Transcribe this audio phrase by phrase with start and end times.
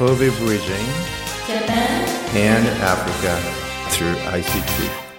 [0.00, 0.86] Kobe Bridging
[1.46, 3.36] Japan and Africa
[3.90, 5.09] through ICT.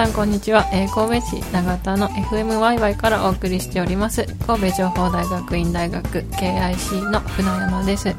[0.00, 4.24] さんこんにちは、えー神戸市長田の FMYY からお送りしております。
[4.46, 8.16] 神戸情報大学院大学 KIC の船山です。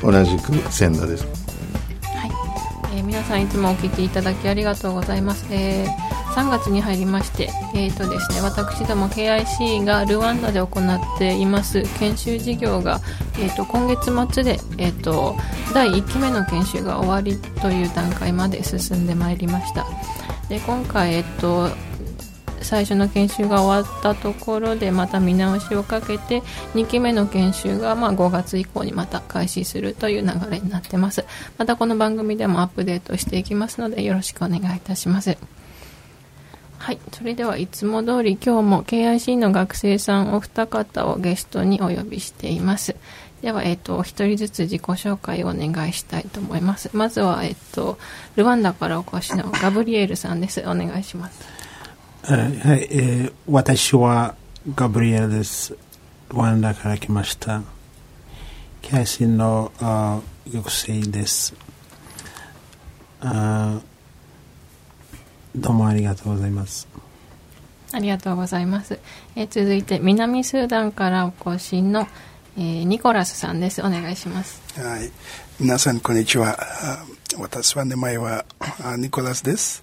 [0.00, 1.26] 同じく千田です。
[2.94, 11.82] えー皆さんいつもお聞きいただきありがとうございます、えー3月に入りまして、えーとですね、私ども KIC がルワンダで行っています。
[11.98, 13.00] 研修事業が、
[13.40, 15.34] えーと今月末で、えーと
[15.72, 19.84] 第1期目の研修が終わりという段階まで進んでまいりました
[20.48, 21.70] で今回、えっと
[22.64, 26.40] 最初の研修が終わったところでまた見直しをかけて
[26.74, 31.24] 2期目の研修がま5月以降にまた開始するという流れになってます。
[31.58, 35.36] またこの番組でもアップデートしていきますのでよろしくお願いいたします。
[36.78, 42.96] はいそれではいつも通り今日も KIC の学生さんお二方をゲストにお呼びしています。
[43.44, 46.88] では、えっ、と、お一人ずつ自己紹介をお願いしたいと思います。
[46.94, 47.98] まずは、えっ、と、
[48.36, 50.62] ルワンダからお越しのガブリエルさんです。
[50.62, 51.46] お願いします。
[52.22, 54.34] はい、えー私は
[54.74, 55.76] ガブリエルです。
[56.30, 57.60] ルワンダから来ました。
[58.80, 61.54] キャシンのあ学生です。
[63.20, 63.78] あ
[65.54, 66.88] どうもありがとうございます。
[67.92, 68.98] ありがとうございます。
[69.36, 72.08] えー続いて、南スーダンからお越しの、
[72.56, 73.80] えーニコラスさんです。
[73.80, 74.62] お願いします。
[74.80, 75.10] はい。
[75.58, 76.56] 皆さん、こんにちは。
[76.60, 77.04] あ
[77.36, 79.82] 私は名前はあニコラスです。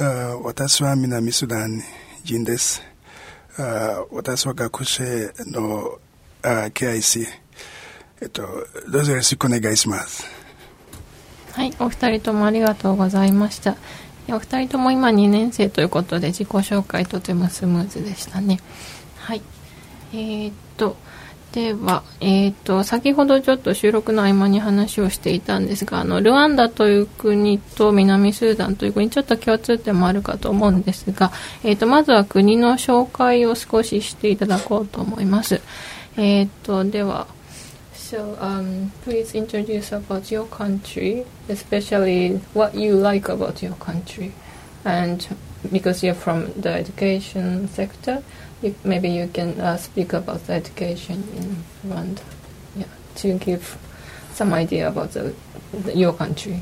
[0.00, 1.80] あ私は南スダン
[2.24, 2.82] 人です。
[3.58, 6.00] あ私は学生の
[6.42, 7.26] あ KIC。
[8.22, 8.42] えっと、
[8.90, 10.26] どうぞよろしくお願いします。
[11.52, 13.76] はい、お二人ともありがとうございました。
[14.26, 18.58] えお二人とも今2年生ということで自己紹介とてもスムーズでしたね。
[19.16, 19.42] はい。
[20.12, 20.96] えー、っと、
[21.54, 31.30] では、えー、っと、先ほどちょっと収録の合間に話をしていたんですが、あの、ルワンダという国と南スーダンという国、ちょっと共通点もあるかと思うんですが、
[31.62, 35.60] えー、っと、まずは国の紹介を少ししていただこうと思います。
[36.16, 37.28] えー、っと、では、
[37.94, 44.32] So, um, please introduce about your country, especially what you like about your country.
[44.84, 45.24] And
[45.70, 48.22] because you're from the education sector,
[48.62, 52.22] you, maybe you can uh, speak about the education in Rwanda.
[52.76, 52.86] Yeah,
[53.16, 53.78] to give
[54.32, 55.34] some idea about the,
[55.72, 56.58] the, your country.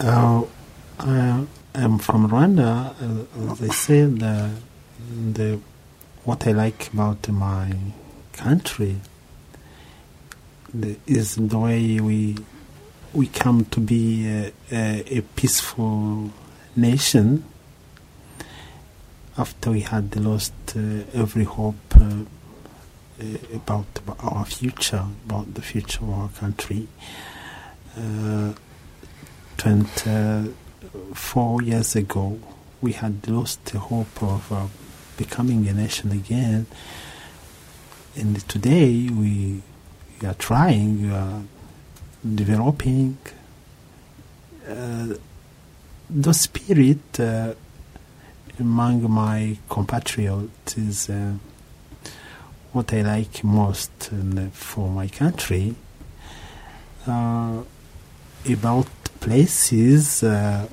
[0.00, 0.44] Uh,
[0.98, 2.94] I am from Rwanda.
[3.00, 4.48] Uh, as I said, uh,
[5.32, 5.58] the,
[6.24, 7.72] what I like about my
[8.32, 8.96] country
[10.72, 12.36] the, is the way we
[13.12, 16.30] we come to be a, a, a peaceful
[16.74, 17.42] nation
[19.38, 22.24] after we had lost uh, every hope uh,
[23.20, 23.24] uh,
[23.54, 23.86] about,
[24.20, 26.88] our future, about the future of our country.
[27.96, 28.52] Uh,
[29.56, 32.38] 24 years ago,
[32.80, 34.66] we had lost the hope of uh,
[35.16, 36.66] becoming a nation again.
[38.16, 39.62] And today, we,
[40.20, 41.42] we are trying, we are
[42.34, 43.18] developing.
[44.68, 45.14] Uh,
[46.08, 47.20] the spirit
[48.58, 51.32] among my compatriots is uh,
[52.72, 54.10] what I like most
[54.52, 55.74] for my country.
[57.06, 57.62] Uh,
[58.48, 58.86] about
[59.20, 60.66] places, uh,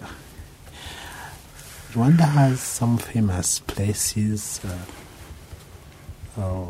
[1.94, 4.60] Rwanda has some famous places.
[4.66, 6.66] Uh, uh,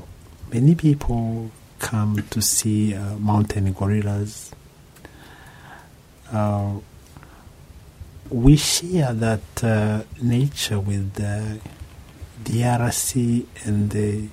[0.52, 4.52] many people come to see uh, mountain gorillas.
[8.30, 11.60] We share that uh, nature with the
[12.44, 14.30] DRC and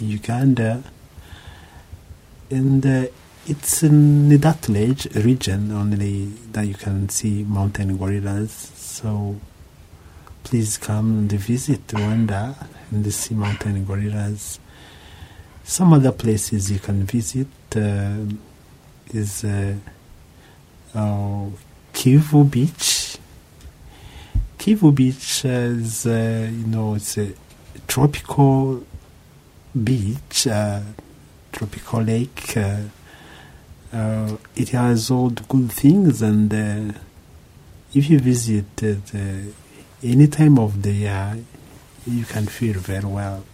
[0.00, 0.82] Uganda,
[2.50, 3.06] and uh,
[3.46, 8.72] it's in that region only that you can see mountain gorillas.
[8.74, 9.36] So
[10.42, 14.60] please come and visit Rwanda and see mountain gorillas.
[15.62, 18.16] Some other places you can visit uh,
[19.12, 19.74] is uh,
[22.04, 23.16] Kivu Beach.
[24.58, 27.32] Kivu Beach is, uh, you know, it's a
[27.88, 28.84] tropical
[29.82, 30.82] beach, uh,
[31.50, 32.58] tropical lake.
[32.58, 32.80] Uh,
[33.90, 36.98] uh, it has all the good things, and uh,
[37.94, 38.66] if you visit
[40.02, 41.38] any time of the year,
[42.06, 43.44] you can feel very well.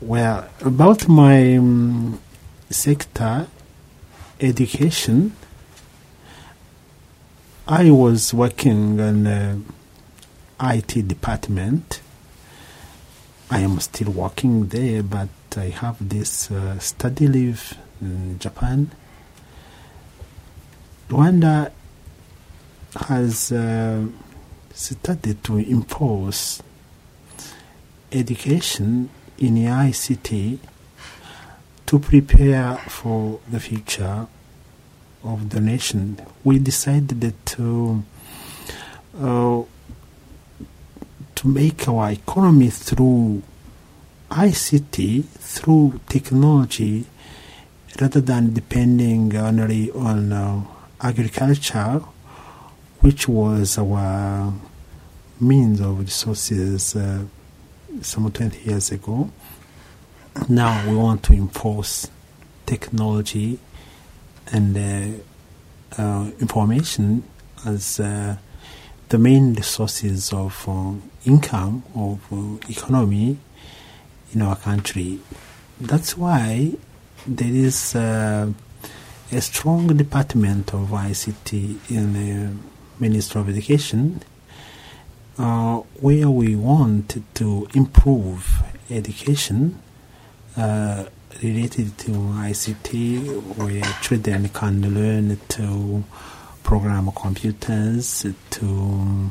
[0.00, 2.18] Well, about my um,
[2.68, 3.46] sector,
[4.40, 5.36] education,
[7.70, 9.60] I was working in the
[10.58, 12.00] IT department.
[13.50, 18.90] I am still working there, but I have this uh, study leave in Japan.
[21.10, 21.70] Rwanda
[22.96, 24.06] has uh,
[24.72, 26.62] started to impose
[28.10, 30.58] education in ICT
[31.84, 34.26] to prepare for the future
[35.24, 36.20] of the nation.
[36.44, 38.04] We decided to
[39.20, 39.62] uh,
[41.34, 43.42] to make our economy through
[44.30, 47.06] ICT, through technology,
[48.00, 50.64] rather than depending only on uh,
[51.00, 52.02] agriculture,
[53.00, 54.52] which was our
[55.40, 57.24] means of resources uh,
[58.00, 59.30] some 20 years ago.
[60.48, 62.10] Now we want to enforce
[62.66, 63.58] technology
[64.52, 67.22] and uh, uh, information
[67.66, 68.36] as uh,
[69.08, 70.68] the main resources of
[71.24, 72.20] income, of
[72.70, 73.38] economy
[74.32, 75.18] in our country.
[75.80, 76.72] That's why
[77.26, 78.54] there is a
[79.40, 82.54] strong department of ICT in the
[83.00, 84.22] Ministry of Education
[85.38, 89.80] uh, where we want to improve education
[90.56, 91.04] uh,
[91.42, 96.04] related to ICT, where children can learn to
[96.62, 99.30] program computers, to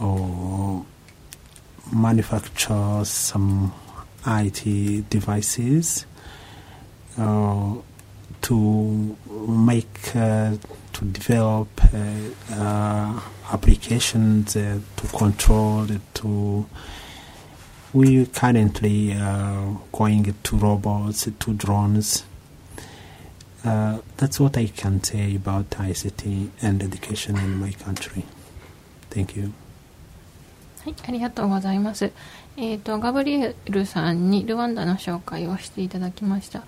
[0.00, 0.80] uh,
[1.92, 3.72] manufacture some
[4.26, 6.06] IT devices,
[7.18, 7.74] uh,
[8.42, 9.16] to
[9.48, 10.56] make, uh,
[10.92, 11.98] to develop uh,
[12.52, 13.20] uh,
[13.52, 16.66] applications to control, to
[17.94, 22.24] we currently uh, going to robots, to drones.
[23.64, 28.24] Uh, that's what I can say about ICT and education in my country.
[29.10, 29.52] Thank you.
[30.84, 32.12] はい、ありがとうございます。
[32.58, 36.64] えっ、と、ガブリエルさんにルワンダの紹介をしていただきました。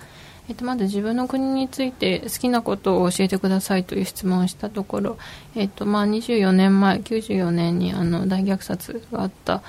[0.49, 5.19] えっ、と、まず自分の国について好きなことを教えてくださいという質問をしたところ、
[5.55, 9.63] えっ、と、まあ、24年前、94年にあの大虐殺があった、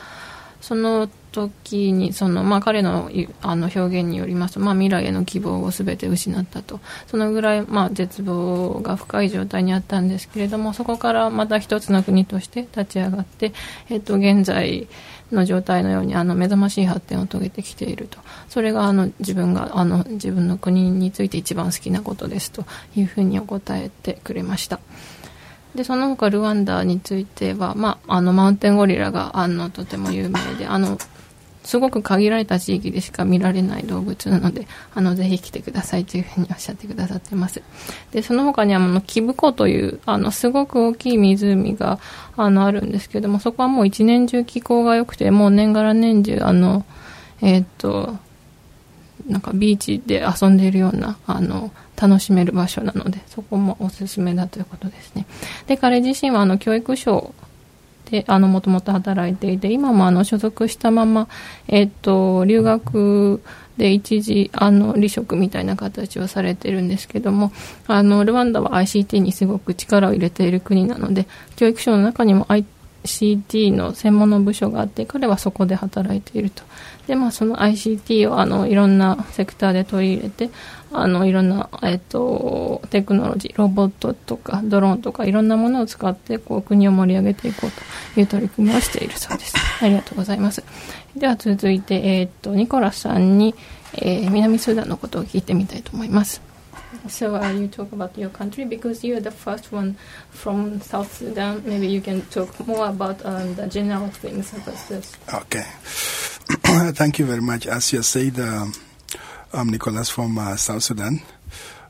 [0.61, 3.11] その時にその、まあ、彼の
[3.41, 13.53] あの表現によりますと、まあ、未来への希望を全て失ったとそのぐらい、まあ、絶望が深い状態にあったんですけれどもそこからまた一つの国として立ち上がって、
[13.89, 14.87] えっと、現在
[15.31, 22.65] の状態のようにあの目覚ましい発展を遂げてきているとそれがあの自分があの自分の国について一番好きなことですと
[22.95, 24.79] いうふうにお答えてくれました。
[25.75, 30.97] でその他ルワンダについては、まあ、あのマウンテンゴリラがあのとても有名であの
[31.67, 37.61] すごく限られた地域でしか見られない動物なのであのぜひ来てくださいというふうにおっしゃってくださってます。
[38.11, 41.99] でその他にはあのキブ湖というあのすごく大きい湖が
[42.37, 46.85] あのあるんですけどもそこはもう一年中気候が良くてもう年がら年中あの
[47.41, 48.15] えーっと
[49.27, 55.25] なんかビーチで遊んでいるようなあの楽しめる場所なのでそこもおすすめだということですね。
[55.67, 57.33] で彼自身はあの教育省
[58.09, 61.27] でもともと働いていて今もあの所属したまま、
[61.67, 63.41] えっと留学
[63.77, 67.51] で一時あの離職みたいな形をされているんですけども
[67.87, 76.63] あのルワンダは ICT にすごく力を入れている国なので教育省の中にも ICT の専門の部署があって彼はそこで働いていると。
[77.07, 80.49] で、まあ、その ICT をあのいろんなセクターで取り入れて
[80.91, 87.71] あのいろんな、えっと、テクノロジーロボットとかドローンとかいろんなものを使ってこう国を盛り上げていこう
[88.13, 90.63] という取り組みをしているそうですありがとうございます
[91.15, 93.55] では続いて、えっとニコラスさんに、
[93.95, 96.41] えー南スーダンのことを聞いてみたいと思います
[97.09, 99.97] So uh, you talk about your country because you're the first one
[100.29, 101.61] from South Sudan.
[101.65, 105.15] Maybe you can talk more about um, the general things about this.
[105.33, 105.65] Okay.
[106.93, 107.67] Thank you very much.
[107.67, 108.73] As you said, um,
[109.51, 111.21] I'm Nicholas from uh, South Sudan.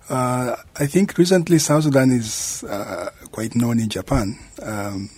[0.10, 4.40] Uh, I think recently South Sudan is uh, quite known in Japan.
[4.62, 5.10] Um,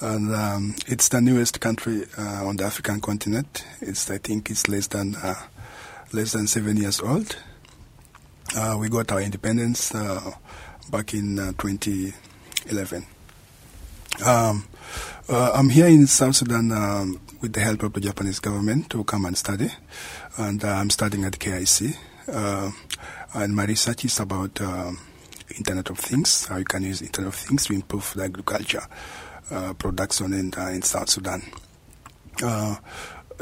[0.00, 3.64] and um, it's the newest country uh, on the African continent.
[3.82, 5.34] It's I think it's less than uh,
[6.12, 7.36] less than seven years old.
[8.56, 9.92] Uh, we got our independence
[10.90, 13.06] back in uh, 2011.
[14.24, 14.66] Um,
[15.28, 19.04] uh, I'm here in South Sudan um, with the help of the Japanese government to
[19.04, 19.68] come and study,
[20.36, 21.96] and uh, I'm studying at KIC.
[22.28, 22.70] Uh,
[23.34, 24.98] and my research is about um
[25.56, 28.82] Internet of Things, how you can use Internet of Things to improve the agriculture
[29.50, 31.42] uh, production in, uh, in South Sudan.
[32.42, 32.76] Uh,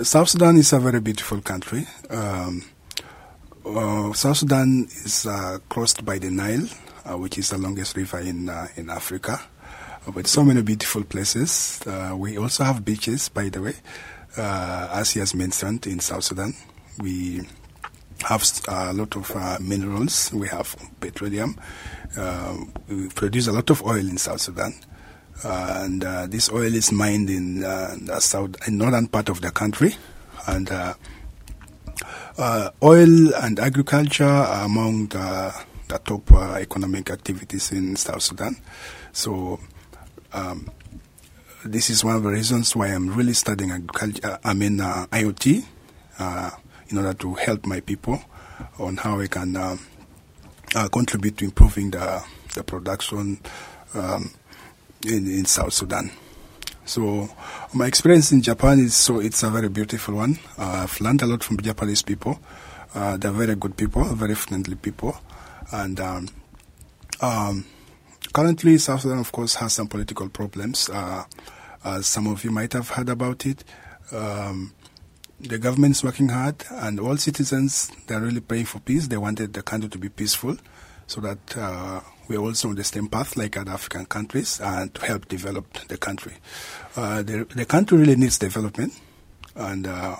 [0.02, 1.86] South Sudan is a very beautiful country.
[2.10, 2.64] Um,
[3.64, 6.66] uh, South Sudan is uh, crossed by the Nile,
[7.04, 9.40] uh, which is the longest river in in Africa,
[10.08, 11.82] Oh, with so many beautiful places.
[11.86, 13.74] Uh, we also have beaches, by the way,
[14.38, 16.54] uh, as he has mentioned in South Sudan.
[16.98, 17.42] We
[18.22, 20.32] have uh, a lot of uh, minerals.
[20.32, 21.60] We have petroleum.
[22.16, 22.56] Uh,
[22.88, 24.72] we produce a lot of oil in South Sudan.
[25.44, 29.94] Uh, and this oil is mined in the south, in northern part of the country.
[30.46, 30.70] And
[32.82, 35.54] oil and agriculture are among the,
[35.88, 38.56] the top economic activities in South Sudan.
[39.12, 39.60] So
[40.32, 40.70] um,
[41.64, 44.38] this is one of the reasons why I'm really studying agriculture.
[44.44, 45.64] I mean uh, IoT,
[46.18, 46.50] uh,
[46.88, 48.20] in order to help my people
[48.78, 49.76] on how I can uh,
[50.74, 52.22] uh, contribute to improving the,
[52.54, 53.40] the production
[53.94, 54.30] um,
[55.06, 56.10] in, in South Sudan.
[56.84, 57.28] So
[57.74, 60.38] my experience in Japan is so it's a very beautiful one.
[60.56, 62.40] Uh, I've learned a lot from Japanese people.
[62.94, 65.14] Uh, they're very good people, very friendly people,
[65.70, 66.28] and um,
[67.20, 67.66] um,
[68.38, 70.88] currently South Sudan, of course, has some political problems.
[70.88, 71.24] Uh,
[72.00, 73.64] some of you might have heard about it.
[74.12, 74.72] Um,
[75.40, 79.08] the government is working hard, and all citizens they're really praying for peace.
[79.08, 80.56] They wanted the country to be peaceful,
[81.08, 85.04] so that uh, we're also on the same path like other African countries, and to
[85.04, 86.34] help develop the country.
[86.94, 88.92] Uh, the, the country really needs development,
[89.56, 90.14] and uh,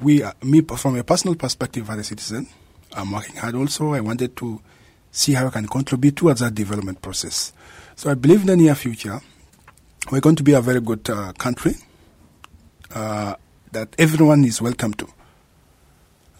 [0.00, 2.48] we, me, from a personal perspective as a citizen,
[2.94, 3.56] I'm working hard.
[3.56, 4.62] Also, I wanted to
[5.12, 7.52] see how I can contribute towards that development process.
[7.94, 9.20] So I believe in the near future,
[10.10, 11.74] we're going to be a very good uh, country.
[12.92, 13.36] Uh,
[13.72, 15.08] that everyone is welcome to.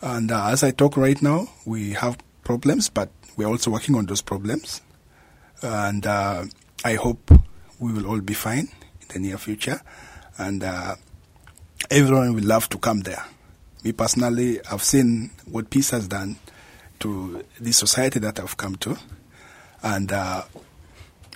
[0.02, 4.06] And uh, as I talk right now, we have problems, but we're also working on
[4.06, 4.82] those problems.
[5.62, 6.44] And uh,
[6.84, 7.30] I hope
[7.78, 8.68] we will all be fine
[9.00, 9.80] in the near future.
[10.36, 10.96] And uh,
[11.90, 13.24] everyone will love to come there.
[13.84, 16.36] Me personally, I've seen what peace has done
[17.02, 18.96] to the society that I've come to.
[19.82, 20.42] And uh,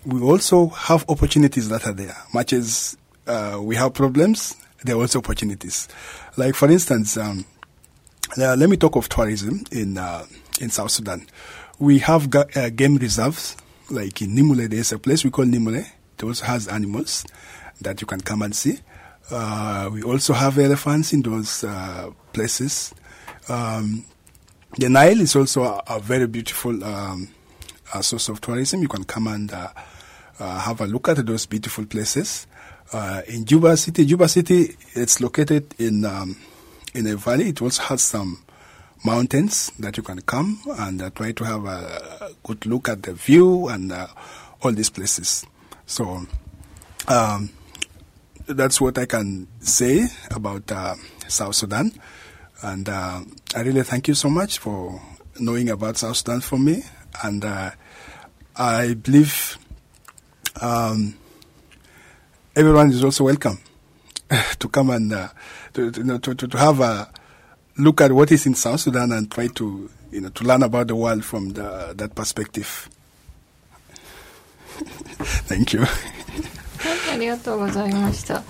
[0.04, 2.16] we also have opportunities that are there.
[2.32, 2.96] Much as
[3.26, 5.88] uh, we have problems, there are also opportunities.
[6.36, 7.44] Like, for instance, um,
[8.38, 10.24] uh, let me talk of tourism in uh,
[10.60, 11.26] in South Sudan.
[11.78, 13.56] We have ga- uh, game reserves,
[13.90, 15.84] like in Nimule, there's a place we call Nimule.
[16.14, 17.26] It also has animals
[17.80, 18.78] that you can come and see.
[19.30, 22.94] Uh, we also have elephants in those uh, places.
[23.48, 24.04] Um,
[24.76, 27.28] the Nile is also a, a very beautiful um,
[27.94, 28.82] a source of tourism.
[28.82, 29.68] You can come and uh,
[30.38, 32.46] have a look at those beautiful places
[32.92, 34.04] uh, in Juba City.
[34.04, 36.36] Juba City, it's located in um,
[36.94, 37.48] in a valley.
[37.48, 38.42] It also has some
[39.04, 43.12] mountains that you can come and uh, try to have a good look at the
[43.14, 44.06] view and uh,
[44.62, 45.46] all these places.
[45.86, 46.26] So
[47.08, 47.50] um,
[48.46, 50.94] that's what I can say about uh,
[51.28, 51.92] South Sudan.
[52.61, 53.21] And uh,
[53.55, 55.01] I really thank you so much for
[55.39, 56.83] knowing about South Sudan for me.
[57.23, 57.71] And uh,
[58.55, 59.57] I believe.
[60.59, 61.15] Um,
[62.55, 63.57] everyone is also welcome
[64.59, 65.29] to come and uh,
[65.73, 67.09] to, to, to, to, have a
[67.77, 70.87] look at what is in South Sudan and try to you know to learn about
[70.87, 72.89] the world from the, that perspective.
[75.47, 75.85] Thank you.
[77.13, 78.41] ありがとうございました。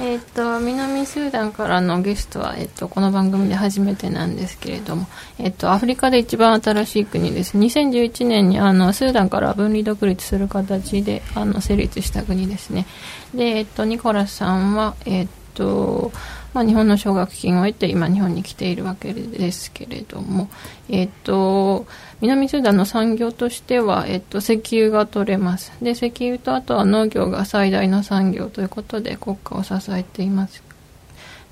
[0.00, 5.06] えっ、と、南スーダンからのゲストは、えっ、と、この番組で初めてなんですけれども、
[5.38, 7.56] えっ、と、アフリカで一番新しい国です。
[7.56, 12.86] 2011年に、あの、スーダンから分離独立する形で、あの、成立した国ですね。
[13.34, 16.10] で、えっ、と、ニコラスさんは、えっ、と、
[16.54, 20.48] まあ、日本の奨学金を得て今日本に来ているわけですけれども、
[20.88, 21.84] えっ、と、
[22.20, 25.72] 南スーダンの産業としては、えっと、石油が取れます。
[25.82, 30.62] で、石油とあとは農業が最大の産業ということで国家を支えています。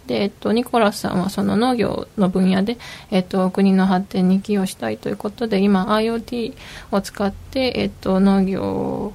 [0.06, 2.78] で、えっと、ニコラスさんはその農業の分野で、
[3.10, 6.54] えっと、国の発展に寄与したいということで、今 IoT
[6.92, 9.12] を使って、えっと、農業を、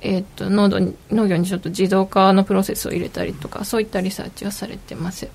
[0.00, 0.68] えっと、農
[1.10, 5.28] 農業にちょっと自動化のプロセスを入れたりとか、そういったリサーチをされてます。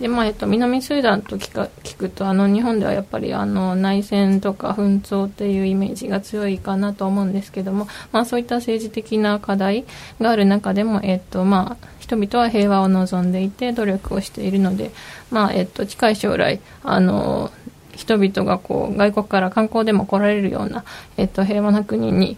[0.00, 9.84] でまあえっと、南スーダンと聞か聞くとあの日本ではやっぱりあの内戦とか紛争っていうイメージが強いかなと思うんですけども、まあ、そういった政治的な課題
[10.20, 14.92] がある中でも、えっとまあ、人々は平和を望んでいて努力をしているので、
[15.32, 17.50] まあえっと、近い将来あの
[17.96, 20.84] 人々がこう外国から観光でも来られるような、
[21.16, 22.36] えっと、平和な国に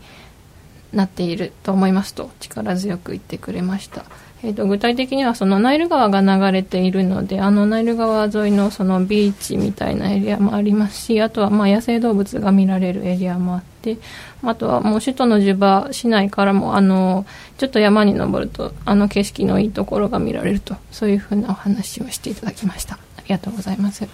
[0.93, 4.05] なっていると思いますと力強く言ってくれました。
[4.43, 13.99] えー、と具体的にはそのナイル川が流れているのであのナイル川沿いのそのビーチみたいなエリアもありますしあとはま野生動物が見られるエリアもあって
[14.43, 17.27] あとはもう首都のジュバ市内からもあの
[17.59, 24.09] ちょっと山に登るとあの景色のいいところが見られるとそういうふうなお話をしていただきましたありがとうございます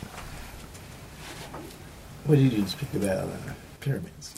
[2.26, 3.26] What did you speak about uh,
[3.80, 4.34] pyramids?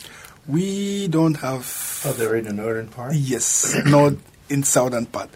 [0.49, 2.01] We don't have.
[2.05, 3.13] Oh, they're in the northern part?
[3.13, 4.13] Yes, not
[4.49, 5.29] in southern part.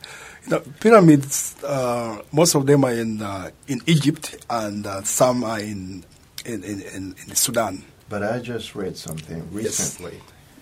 [0.46, 5.44] You know, pyramids, uh, most of them are in uh, in Egypt, and uh, some
[5.44, 6.04] are in
[6.46, 7.84] in, in, in in Sudan.
[8.10, 10.20] But I just read something recently.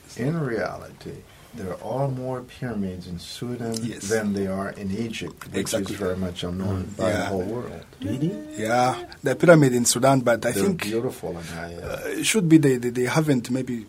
[0.07, 0.17] Yes.
[0.17, 1.15] In reality,
[1.55, 4.09] there are more pyramids in Sudan Yes.
[4.09, 5.93] than there are in Egypt, which Exactly.
[5.95, 7.85] is very much unknown by the whole world.
[8.01, 8.31] Really?
[8.57, 11.75] Yeah, the pyramid in Sudan, but I They're think beautiful, and I.
[11.75, 13.85] Uh, uh, it should be they, they they haven't maybe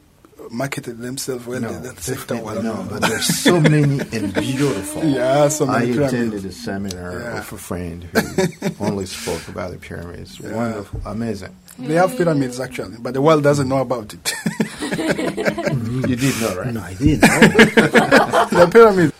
[0.53, 5.03] marketed themselves when no, that sector was no, but there's so many and beautiful.
[5.13, 5.91] Yeah, so many.
[5.91, 6.13] I pyramids.
[6.13, 7.35] attended a seminar yeah.
[7.35, 10.39] with a friend who only spoke about the pyramids.
[10.39, 10.55] Yeah.
[10.55, 11.57] Wonderful, amazing.
[11.79, 14.33] They have pyramids actually, but the world doesn't know about it.
[14.81, 16.73] you did know, right?
[16.75, 17.21] No, I did.
[17.21, 19.13] the pyramids.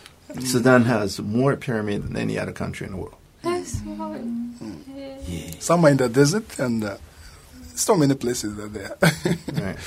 [0.49, 3.15] Sudan has more pyramids than any other country in the world.
[3.41, 4.21] That's what.
[5.27, 5.51] Yeah.
[5.59, 6.83] Somewhere in the desert and.
[6.83, 6.97] Uh,
[7.75, 8.97] so many places that they are.
[9.65, 9.77] right.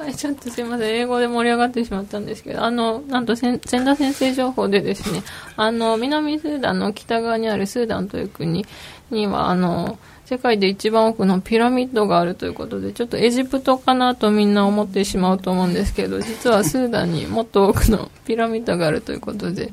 [0.00, 0.96] はい、ちょっとすいません。
[0.96, 5.22] 英語で盛り上がってしまったんですけど、あの、なんと、千田先生情報でですね、
[5.56, 8.64] あの、南スーダンの北側にあるスーダンという国
[9.10, 19.70] には、あの、世界で一番多くのピラミッドがあるということで、ちょっとエジプトかなとみんな思ってしまうと思うんですけど、実はスーダンにもっと多くのピラミッドがあるということで、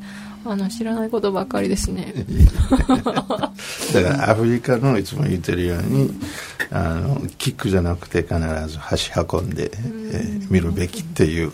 [0.52, 2.14] あの、知らないことばっかりですね。
[3.94, 6.12] だからアフリカのいつも言ってるように
[6.72, 8.36] あのキックじゃなくて必
[8.68, 11.52] ず箸運んで、えー見るべきっていう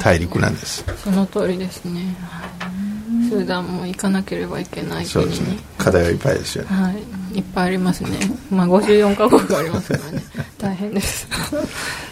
[0.00, 2.16] 大陸なんですその通りですね。
[2.20, 2.88] はい
[3.28, 5.58] スーダンも行かなければいけない国にそうですね。
[5.76, 6.92] 課題はいっぱいですよねは
[7.34, 8.10] い、いっぱいありますね。
[8.50, 10.22] まあ、54カ国ありますからね。
[10.58, 11.26] 大変です。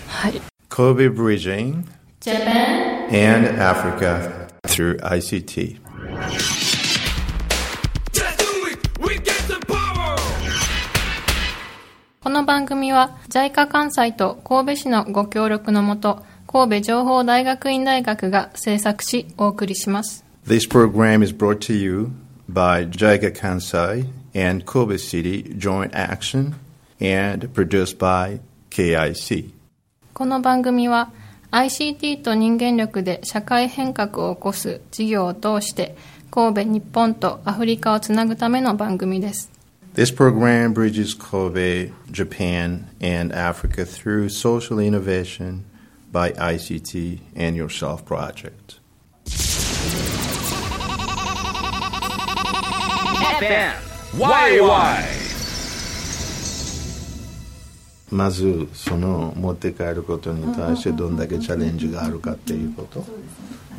[0.08, 0.40] はい。
[0.68, 1.84] Kobe Bridging
[2.20, 5.85] Japan and Africa through ICT
[12.26, 20.24] この番組は JICA 関西と神戸市のご協力のもと、神戸情報大学院大学が制作し、お送りします。
[20.46, 22.10] This program is brought to you
[22.50, 26.54] by JICA Kansai and Kobe City Joint Action
[27.00, 29.50] and produced by KIC.
[30.12, 31.10] この番組は
[31.56, 35.96] ICT と人間力で社会変革を起こす事業を通して、
[36.30, 39.50] 神戸、日本とアフリカをつなぐための番組です。
[39.94, 45.64] This program bridges Kobe, Japan, and Africa through social innovation
[46.12, 48.80] by ICT and Yourself Project.
[54.12, 55.25] YY!
[58.11, 63.05] まずその持って帰ることに対してどんだけチャレンジがあるかっていうこと。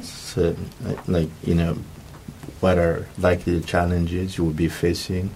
[0.02, 0.56] So,
[1.06, 1.76] like, you know,
[2.60, 5.30] what are likely the challenges you will be facing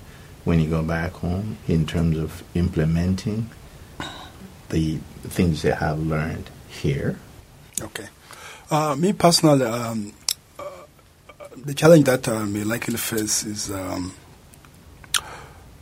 [0.45, 3.51] when you go back home in terms of implementing
[4.71, 7.19] the things you have learned here?
[7.81, 8.09] Okay.
[8.71, 10.13] Uh, me personally, um,
[10.59, 10.63] uh,
[11.57, 14.15] the challenge that I may likely face is um,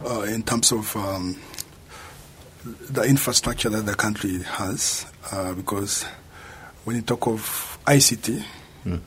[0.04, 1.36] uh, in terms of um,
[2.89, 6.03] the infrastructure that the country has, uh, because
[6.85, 8.43] when you talk of ICT,
[8.85, 8.99] y-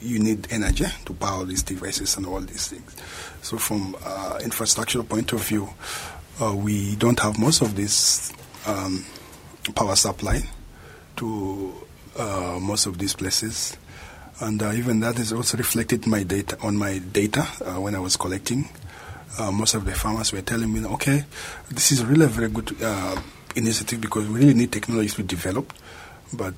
[0.00, 2.96] you need energy to power these devices and all these things.
[3.42, 5.68] So, from uh, infrastructural point of view,
[6.40, 8.32] uh, we don't have most of this
[8.66, 9.04] um,
[9.74, 10.42] power supply
[11.16, 11.72] to
[12.18, 13.76] uh, most of these places,
[14.40, 17.98] and uh, even that is also reflected my data on my data uh, when I
[18.00, 18.68] was collecting.
[19.38, 21.24] Uh, most of the farmers were telling me, "Okay,
[21.70, 23.20] this is really a very good uh,
[23.56, 25.72] initiative because we really need technologies to develop,
[26.32, 26.54] but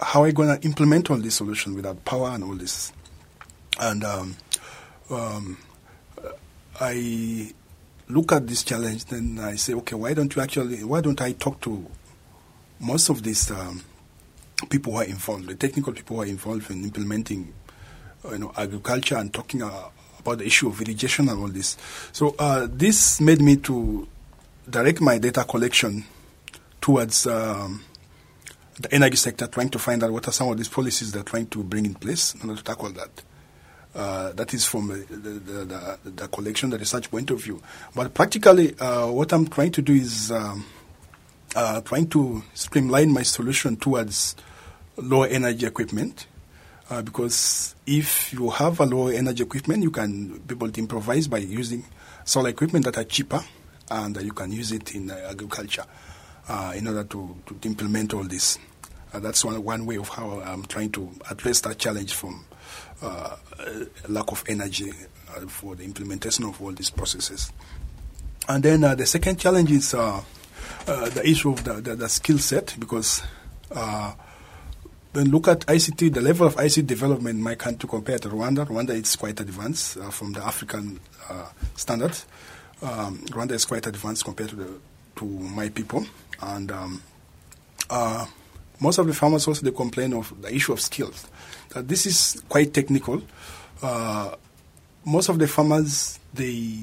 [0.00, 2.92] how are we going to implement all these solutions without power and all this?"
[3.78, 4.36] And um,
[5.10, 5.58] um,
[6.80, 7.52] I
[8.08, 10.82] look at this challenge, then I say, "Okay, why don't you actually?
[10.82, 11.86] Why don't I talk to
[12.80, 13.82] most of these um,
[14.70, 17.52] people who are involved, the technical people who are involved in implementing,
[18.24, 19.88] uh, you know, agriculture and talking uh,
[20.24, 21.76] about the issue of irrigation and all this.
[22.12, 24.08] So uh, this made me to
[24.68, 26.04] direct my data collection
[26.80, 27.84] towards um,
[28.80, 31.46] the energy sector, trying to find out what are some of these policies they're trying
[31.48, 33.22] to bring in place in order to tackle that.
[33.94, 37.62] Uh, that is from the, the, the, the collection, the research point of view.
[37.94, 40.64] But practically, uh, what I'm trying to do is um,
[41.54, 44.34] uh, trying to streamline my solution towards
[44.96, 46.26] low energy equipment
[46.90, 51.26] Uh, because if you have a low energy equipment, you can be able to improvise
[51.26, 51.84] by using
[52.24, 53.42] solar equipment that are cheaper
[53.90, 55.84] and uh, you can use it in uh, agriculture
[56.48, 58.58] uh, in order to, to implement all this.
[59.12, 62.44] Uh, that's one, one way of how I'm trying to address that challenge from
[63.02, 63.36] uh,
[64.08, 64.92] lack of energy
[65.48, 67.52] for the implementation of all these processes.
[68.48, 73.22] And then the second challenge is the issue of the, the, the skill set because
[75.14, 78.28] uh, when look at ICT, the level of ICT development in my country compared to
[78.28, 82.26] Rwanda, Rwanda is quite advanced uh, from the African uh, standards.
[82.82, 84.80] Um, Rwanda is quite advanced compared to the,
[85.16, 86.04] to my people,
[86.42, 87.02] and um,
[87.88, 88.26] uh,
[88.80, 91.26] most of the farmers also they complain of the issue of skills.
[91.70, 93.22] That this is quite technical.
[93.82, 94.34] Uh,
[95.04, 96.80] most of the farmers they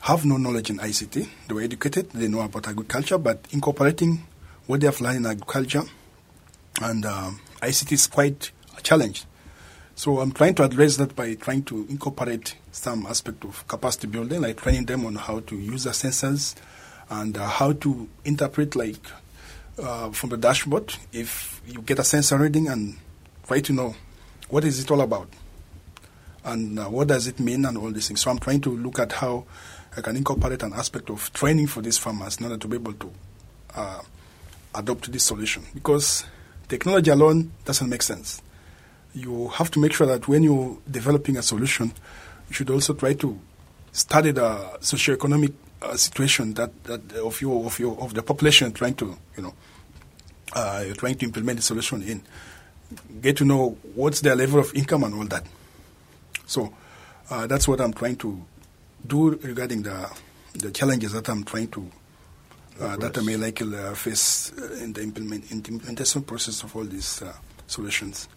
[0.00, 1.28] have no knowledge in ICT.
[1.48, 4.26] They were educated, they know about agriculture, but incorporating
[4.66, 5.82] what they have learned in agriculture
[6.80, 9.24] and um, ICT is quite a challenge.
[9.94, 14.40] So I'm trying to address that by trying to incorporate some aspect of capacity building,
[14.40, 16.54] like training them on how to use the sensors
[17.10, 18.96] and uh, how to interpret, like
[19.78, 22.96] uh, from the dashboard, if you get a sensor reading and
[23.46, 23.94] try to know
[24.48, 25.28] what is it all about
[26.44, 28.20] and uh, what does it mean and all these things.
[28.22, 29.44] So I'm trying to look at how
[29.96, 32.94] I can incorporate an aspect of training for these farmers in order to be able
[32.94, 33.12] to
[33.74, 34.00] uh,
[34.74, 36.24] adopt this solution because
[36.70, 38.40] technology alone doesn't make sense.
[39.14, 41.92] You have to make sure that when you're developing a solution,
[42.48, 43.38] you should also try to
[43.92, 44.48] study the
[44.80, 45.52] socioeconomic
[45.82, 49.54] uh, situation that, that of your of your of the population trying to you know
[50.52, 52.22] uh, you're trying to implement the solution in.
[53.20, 55.44] Get to know what's their level of income and all that.
[56.46, 56.72] So
[57.30, 58.44] uh, that's what I'm trying to
[59.06, 60.10] do regarding the
[60.54, 61.90] the challenges that I'm trying to
[62.78, 66.74] that I may likely uh, face uh, in the implement in the implementation process of
[66.74, 67.32] all these uh,
[67.66, 68.28] solutions.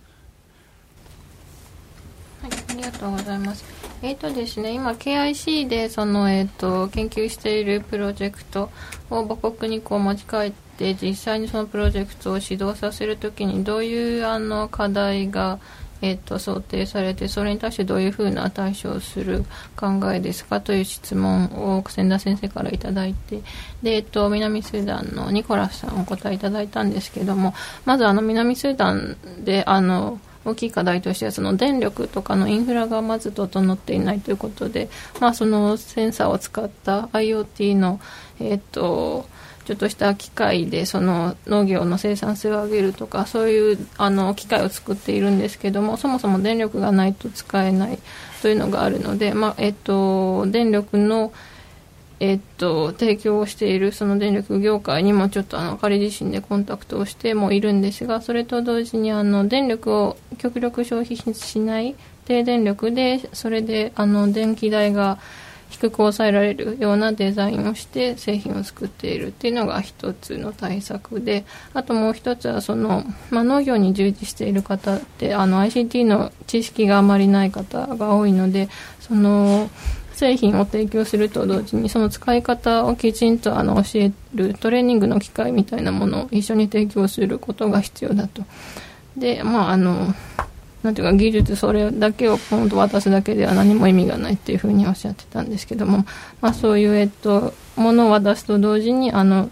[2.41, 3.63] はい、ありがとうございます。
[4.01, 8.69] えっ、とですね、今 KIC でそのえっ、と研究しているプロジェクト
[9.09, 15.59] を母国にこう持ち帰って実際にそのプロジェクトを始動させるときにどういうあの課題が
[16.03, 19.45] えっ、と想定されてそれに対してどういうふうな対処をする
[19.77, 23.41] 考えですかという質問を千田先生からいただいて
[23.81, 27.53] で、えっと南スーダンのニコラスさんお答えいただいたんですけども
[27.85, 34.89] まずあの南スーダンであの大きい課題としてはその電力とかのインフラがまず整っていないということで、
[35.19, 37.99] まあ、そのセンサーを使った IoT の、
[38.39, 39.25] えっと
[39.65, 47.99] ちょっとした機械でその農業の生産性を上げるとかそういうあの機械を作っているんですけどもそもそも電力がないと使えない
[48.41, 51.31] というのがあるので、まあえっと、電力の
[52.19, 65.19] えっと、提供をしているその電力業界にもちょっとあの彼自身でコンタクトをしてもいるんですがそれと同時にあの電力を極力消費しない低電力でそれであの電気代が
[65.73, 79.71] 低く抑えられるようなデザインをして製品を作っているっていうのが一つの対策であともう一つはその、まあ、農業に従事している方ってあの ICT の知識があまりない方が多いのでその
[80.13, 88.43] 製品を提供すると同時にその使い方をきちんとあの教えるトレーニングの機会みたいなものを一緒に提供することが必要だと。
[89.17, 90.13] でまああの
[90.83, 96.05] なんていうか技術それだけをポンと渡すだけでは何も意味がないっていうふうにおっしゃってたんですけども、
[96.41, 99.49] まあ、そういう、えっと、ものを渡すと同時にあの、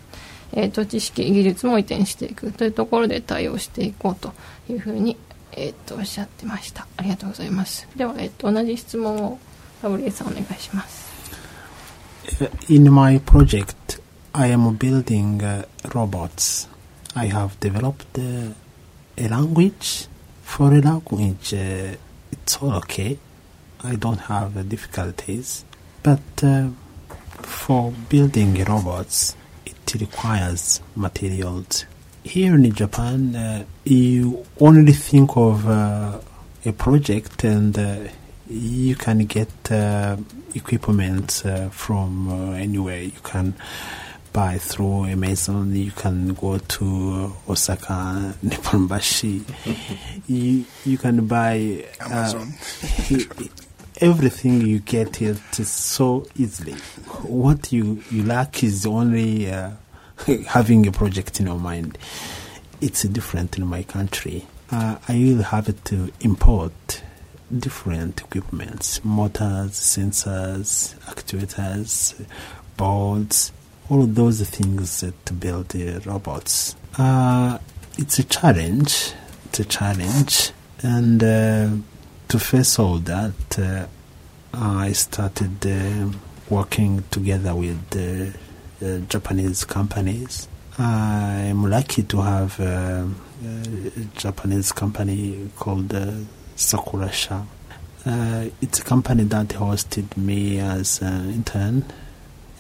[0.52, 4.34] えっと、知識技術も移転していくというところで対応していこうと
[4.70, 5.16] いうふうに、
[5.54, 9.40] えっと、おっしゃってましたありがとうございますでは、えっと、同じ質問を
[9.82, 11.12] ガブリエさんお願いします
[12.70, 14.00] In my project,
[14.34, 15.42] I am building
[15.94, 16.68] robots.
[17.16, 20.08] I have developed a language.
[20.52, 21.96] For a language, uh,
[22.30, 23.18] it's all okay.
[23.86, 25.64] I don't have uh, difficulties.
[26.04, 26.72] But uh,
[27.42, 31.86] for building robots, it requires materials.
[32.26, 36.20] Here in Japan, uh, you only think of uh,
[36.66, 38.10] a project and uh,
[38.50, 39.72] you can get
[40.54, 43.04] equipment from anywhere.
[43.04, 43.56] You can
[44.34, 45.76] buy through Amazon.
[45.76, 49.44] You can go to Osaka, Nipponbashi.
[50.28, 52.46] you you can buy uh,
[54.02, 56.74] everything you get it so easily.
[57.24, 59.72] What you you lack is only uh,
[60.48, 61.98] having a project in your mind.
[62.80, 64.48] It's different in my country.
[64.72, 67.04] Uh, I will have to import
[67.56, 72.26] different equipments, motors, sensors, actuators,
[72.78, 73.52] boards,
[73.92, 75.76] all those things to build
[76.06, 76.78] robots.
[76.98, 77.58] Uh,
[77.98, 79.12] it's a challenge.
[79.46, 80.52] It's a challenge.
[80.82, 81.70] And uh,
[82.30, 83.88] to face all that, uh,
[84.54, 86.16] I started
[86.50, 90.48] working together with Japanese companies.
[90.80, 93.06] I'm lucky to have uh,
[93.44, 96.12] a Japanese company called uh,
[96.56, 97.46] Sakurasha.
[98.06, 101.86] Uh, it's a company that hosted me as an intern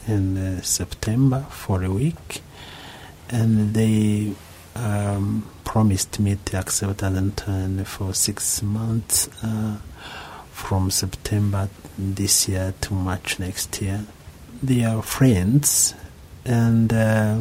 [0.07, 2.41] in uh, September for a week,
[3.29, 4.33] and they
[4.75, 9.77] um, promised me to accept an intern for six months uh,
[10.51, 14.05] from September this year to March next year.
[14.63, 15.95] They are friends,
[16.45, 17.39] and uh,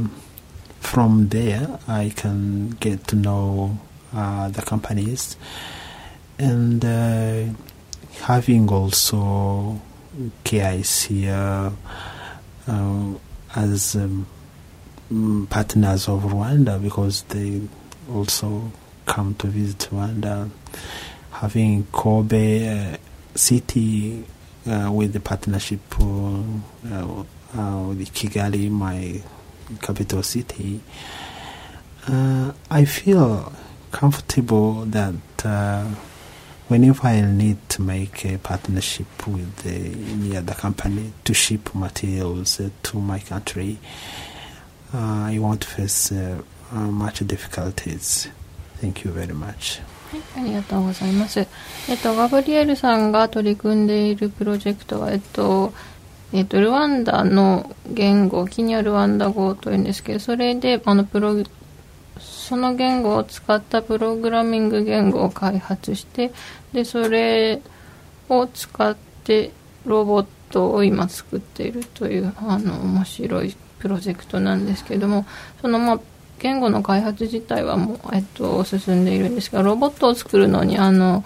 [0.81, 3.79] from there I can get to know
[4.13, 5.37] uh, the companies
[6.41, 7.45] and uh,
[8.23, 9.81] having also
[10.45, 11.71] KIC uh, uh,
[12.67, 14.27] as um,
[15.13, 17.61] mm, partners of Rwanda because they
[18.13, 18.71] also
[19.07, 20.51] come to visit Rwanda.
[21.33, 22.97] Having Kobe uh,
[23.35, 24.25] City
[24.67, 26.43] uh, with the partnership uh,
[26.91, 27.25] uh,
[27.57, 29.21] uh, with Kigali, my
[29.81, 30.81] capital city,
[32.07, 33.53] uh, I feel
[33.91, 35.87] comfortable that uh,
[36.71, 39.75] whenever I need to make a partnership with the,
[40.13, 43.79] any other company to ship materials uh, to my country,
[44.95, 46.41] uh, I won't face uh,
[46.73, 48.29] uh, much difficulties.
[48.81, 49.81] Thank you very much.
[50.11, 51.39] はいありがとうございます。
[51.89, 55.73] えっと、ガブリエルさんが取り組んでいるプロジェクトは、えっと、
[56.33, 61.37] えっと、ルワンダの言語、キニアルワンダ語というんですけど、それで、あの、プロ、
[62.21, 66.33] その言語を使ったプログラミング言語を開発して、
[66.73, 67.61] で、それ
[68.29, 69.51] を使って
[69.85, 75.27] ロボットを今作っているという、あの、面白いプロジェクトなんですけども、
[75.63, 76.01] その、まあ、
[76.39, 81.25] 言語の開発自体はもう、えっと、進んでいるんですが、ロボットを作るのに、あの、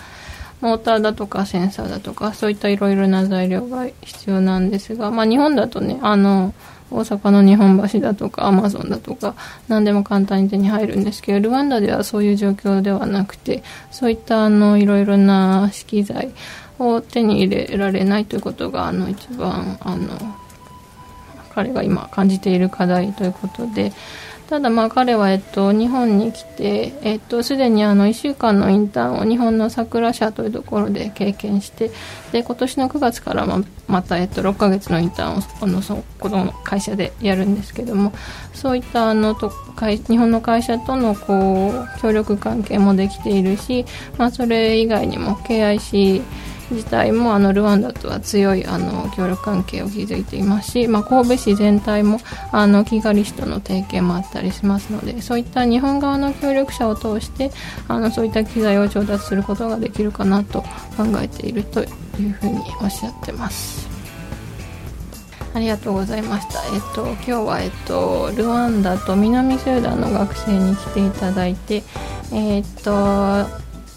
[0.60, 6.54] モーターだとかセンサーだとか、そういったいろいろな材料が必要なんですが、まあ日本だとね、あの、
[6.94, 9.34] 大阪の日本橋だとかアマゾンだとか
[9.68, 16.32] 何でも簡単に手に入るんですけどルワンダではそういう状況ではなくてそういったあのいろいろな資機材
[16.78, 20.43] を手に入れられないということがあの一番あの
[21.54, 23.92] 彼が今感じている課題ということで
[24.48, 31.90] ただまあ彼は、えっと、日本に来て、えっと、すでにあの1週間のインターンを日本の桜社というところで経験して
[32.30, 38.12] で今年の9月からままた、えっと、6ヶ月のインターンをあのそこの会社でやるんですけども
[38.52, 43.86] そういったあのと会日本の会社とのこう協力関係もできているし、
[44.18, 46.22] まあ、それ以外にも KIC
[46.70, 52.20] 自体もあのルワンダとは強いあの協力関係を築いていますし、まあ、神戸市全体も
[52.52, 57.50] あのキガリ市との提携もあったりしますのでそういった日本側の協力者を通して
[57.88, 60.62] あのそういった機材を調達することができるかなと
[60.96, 63.94] 考えているというふうにおっしゃってます。
[65.54, 66.60] ありがとうございました。
[66.74, 71.84] えっと、今日は、えっと、ルワンダと南スーダンの学生に来ていただいて、
[72.32, 73.46] えっと、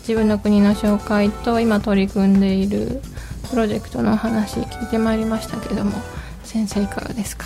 [0.08, 3.02] 自分の国の紹介と今取り組んでいる
[3.50, 5.92] プロジェクトの話聞いてまいりましたけども、
[6.46, 7.46] 先生いかがですか？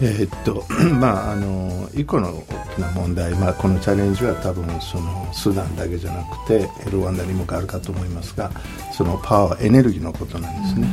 [0.00, 2.42] えーっと まああの一個の大
[2.76, 8.50] きな問題、まあ、このチャレンジは多分そのスーダンだけじゃなくてルワンダにもあるかと思いますが
[8.92, 10.86] そのパワーエネルギーのことなんですね、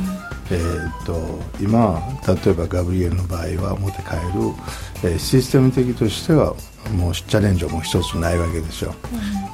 [0.50, 6.54] えーっと今例えばガブリエルの場合は持って帰る、えーシステム的としては
[6.96, 8.94] もうチャレンジはもう一つないわけですよ、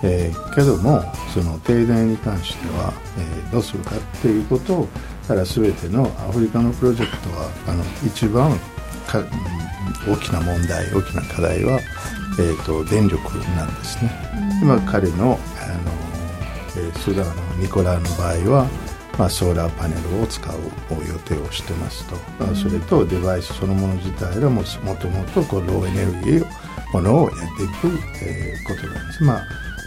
[0.02, 1.02] えーけども
[1.32, 4.88] その停電に関しては、えーどうするかっていうことを
[5.28, 8.50] から全てのアフリカのプロジェクトはあの一番
[9.06, 9.26] かうん
[10.12, 11.78] 大きな問題大きな課題は、
[12.38, 14.10] えー、と電力なんですね、
[14.62, 15.38] 今彼のあの、
[16.76, 18.66] えースーダンのニコラーの場合は、
[19.18, 20.56] まあ、ソーラーパネルを使う
[21.08, 26.46] 予定をしてますと、あそれとデバイスそのもの自体がももともとこうローエネルギーの
[26.92, 29.22] ものをやっていく、えーことなんです。
[29.22, 29.44] まあ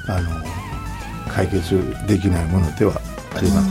[0.10, 0.44] あの
[1.30, 2.94] 解決できないものでは
[3.36, 3.62] ありま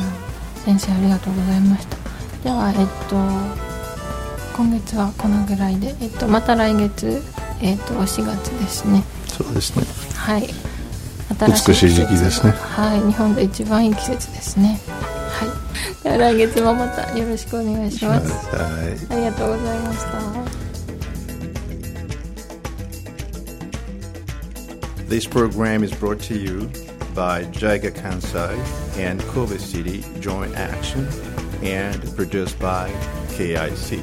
[0.65, 1.97] せん、先生ありがとうございました。
[2.45, 3.77] ではえっと
[4.57, 7.23] 今月はこのぐらいで、えっと、また来月、
[7.61, 9.05] えっと、4月ですね。
[9.27, 9.85] そうですね。
[10.17, 10.49] はい。
[11.39, 12.53] 美しい時期ですね。
[12.53, 13.01] はい。
[13.01, 14.81] 日本で一番いい季節ですね
[16.07, 20.67] 来月もまたよろしくお願いしますはいありがとうございました
[25.09, 26.69] This program is brought to you
[27.15, 28.57] by Jaiga Kansai
[28.99, 31.07] and Kobe City Joint Action
[31.63, 32.91] and produced by
[33.37, 34.03] KIC.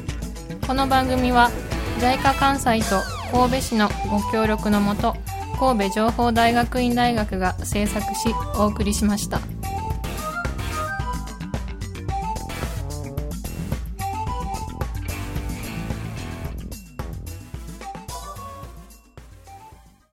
[0.66, 1.50] この番組は
[2.00, 5.14] JICA 関西と神戸市のご協力のもと
[5.58, 9.53] 神戸情報大学院大学が制作しお送りしました。